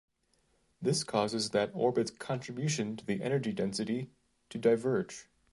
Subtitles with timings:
[0.81, 4.09] This causes that orbit's contribution to the energy density
[4.49, 5.27] to diverge.